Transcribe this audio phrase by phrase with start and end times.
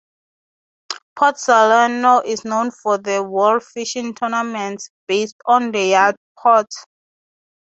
[1.15, 6.69] Port Salerno is known for the "World Fishing Tournaments", based on the yacht port.